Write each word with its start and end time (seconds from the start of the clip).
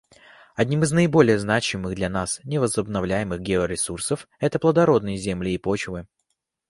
Один 0.55 0.81
из 0.81 0.91
наиболее 0.91 1.37
значимых 1.37 1.93
для 1.93 2.09
нас 2.09 2.41
невозобновляемых 2.43 3.39
георесурсов— 3.39 4.27
это 4.39 4.57
плодородные 4.57 5.17
земли 5.17 5.51
и 5.53 5.59
почвы. 5.59 6.07